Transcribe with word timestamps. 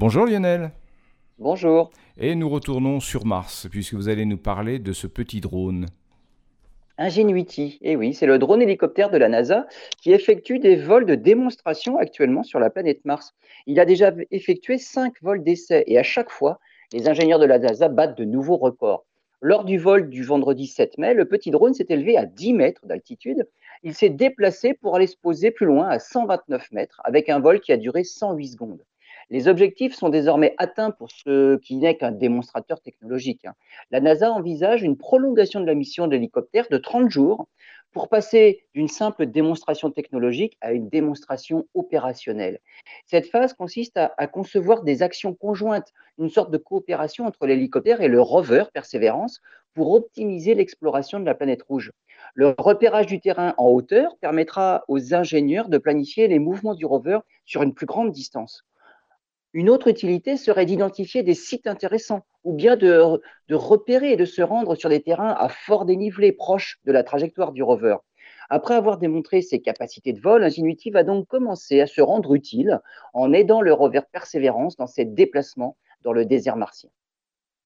Bonjour 0.00 0.24
Lionel. 0.24 0.70
Bonjour. 1.38 1.90
Et 2.16 2.34
nous 2.34 2.48
retournons 2.48 3.00
sur 3.00 3.26
Mars, 3.26 3.68
puisque 3.70 3.92
vous 3.92 4.08
allez 4.08 4.24
nous 4.24 4.38
parler 4.38 4.78
de 4.78 4.94
ce 4.94 5.06
petit 5.06 5.42
drone. 5.42 5.84
Ingenuity, 6.96 7.78
et 7.82 7.92
eh 7.92 7.96
oui, 7.96 8.14
c'est 8.14 8.24
le 8.24 8.38
drone 8.38 8.62
hélicoptère 8.62 9.10
de 9.10 9.18
la 9.18 9.28
NASA 9.28 9.66
qui 10.00 10.12
effectue 10.12 10.58
des 10.58 10.76
vols 10.76 11.04
de 11.04 11.16
démonstration 11.16 11.98
actuellement 11.98 12.42
sur 12.42 12.60
la 12.60 12.70
planète 12.70 13.04
Mars. 13.04 13.34
Il 13.66 13.78
a 13.78 13.84
déjà 13.84 14.10
effectué 14.30 14.78
cinq 14.78 15.20
vols 15.20 15.44
d'essai 15.44 15.84
et 15.86 15.98
à 15.98 16.02
chaque 16.02 16.30
fois, 16.30 16.60
les 16.94 17.06
ingénieurs 17.06 17.38
de 17.38 17.44
la 17.44 17.58
NASA 17.58 17.90
battent 17.90 18.16
de 18.16 18.24
nouveaux 18.24 18.56
records. 18.56 19.04
Lors 19.42 19.64
du 19.64 19.76
vol 19.76 20.08
du 20.08 20.22
vendredi 20.22 20.66
7 20.66 20.96
mai, 20.96 21.12
le 21.12 21.26
petit 21.26 21.50
drone 21.50 21.74
s'est 21.74 21.88
élevé 21.90 22.16
à 22.16 22.24
10 22.24 22.54
mètres 22.54 22.86
d'altitude. 22.86 23.46
Il 23.82 23.92
s'est 23.92 24.08
déplacé 24.08 24.72
pour 24.72 24.96
aller 24.96 25.06
se 25.06 25.18
poser 25.18 25.50
plus 25.50 25.66
loin 25.66 25.88
à 25.88 25.98
129 25.98 26.72
mètres 26.72 27.02
avec 27.04 27.28
un 27.28 27.38
vol 27.38 27.60
qui 27.60 27.72
a 27.72 27.76
duré 27.76 28.02
108 28.02 28.48
secondes. 28.48 28.82
Les 29.30 29.46
objectifs 29.46 29.94
sont 29.94 30.08
désormais 30.08 30.56
atteints 30.58 30.90
pour 30.90 31.08
ce 31.12 31.56
qui 31.58 31.76
n'est 31.76 31.96
qu'un 31.96 32.10
démonstrateur 32.10 32.80
technologique. 32.80 33.44
Hein. 33.44 33.54
La 33.92 34.00
NASA 34.00 34.32
envisage 34.32 34.82
une 34.82 34.96
prolongation 34.96 35.60
de 35.60 35.66
la 35.66 35.74
mission 35.74 36.08
de 36.08 36.12
l'hélicoptère 36.12 36.66
de 36.68 36.78
30 36.78 37.08
jours 37.08 37.46
pour 37.92 38.08
passer 38.08 38.64
d'une 38.74 38.88
simple 38.88 39.26
démonstration 39.26 39.92
technologique 39.92 40.56
à 40.60 40.72
une 40.72 40.88
démonstration 40.88 41.68
opérationnelle. 41.74 42.58
Cette 43.06 43.26
phase 43.26 43.52
consiste 43.52 43.96
à, 43.96 44.26
concevoir 44.26 44.82
des 44.82 45.02
actions 45.02 45.34
conjointes, 45.34 45.92
une 46.18 46.28
sorte 46.28 46.50
de 46.50 46.58
coopération 46.58 47.26
entre 47.26 47.46
l'hélicoptère 47.46 48.00
et 48.00 48.08
le 48.08 48.20
rover 48.20 48.64
Perseverance 48.74 49.40
pour 49.74 49.92
optimiser 49.92 50.54
l'exploration 50.54 51.20
de 51.20 51.26
la 51.26 51.36
planète 51.36 51.62
rouge. 51.62 51.92
Le 52.34 52.54
repérage 52.58 53.06
du 53.06 53.20
terrain 53.20 53.54
en 53.58 53.68
hauteur 53.68 54.16
permettra 54.20 54.84
aux 54.88 55.14
ingénieurs 55.14 55.68
de 55.68 55.78
planifier 55.78 56.26
les 56.26 56.40
mouvements 56.40 56.74
du 56.74 56.84
rover 56.84 57.20
sur 57.44 57.62
une 57.62 57.74
plus 57.74 57.86
grande 57.86 58.10
distance. 58.10 58.64
Une 59.52 59.68
autre 59.68 59.88
utilité 59.88 60.36
serait 60.36 60.64
d'identifier 60.64 61.24
des 61.24 61.34
sites 61.34 61.66
intéressants 61.66 62.24
ou 62.44 62.52
bien 62.52 62.76
de, 62.76 63.20
repérer 63.50 64.12
et 64.12 64.16
de 64.16 64.24
se 64.24 64.42
rendre 64.42 64.76
sur 64.76 64.88
des 64.88 65.02
terrains 65.02 65.34
à 65.36 65.48
fort 65.48 65.86
dénivelé 65.86 66.30
proches 66.30 66.78
de 66.84 66.92
la 66.92 67.02
trajectoire 67.02 67.50
du 67.50 67.64
rover. 67.64 67.96
Après 68.48 68.74
avoir 68.74 68.98
démontré 68.98 69.42
ses 69.42 69.60
capacités 69.60 70.12
de 70.12 70.20
vol, 70.20 70.44
Ingenuity 70.44 70.90
va 70.90 71.02
donc 71.02 71.26
commencer 71.26 71.80
à 71.80 71.88
se 71.88 72.00
rendre 72.00 72.34
utile 72.34 72.80
en 73.12 73.32
aidant 73.32 73.60
le 73.60 73.72
rover 73.72 74.02
Perseverance 74.12 74.76
dans 74.76 74.86
ses 74.86 75.04
déplacements 75.04 75.76
dans 76.02 76.12
le 76.12 76.24
désert 76.24 76.56
martien. 76.56 76.90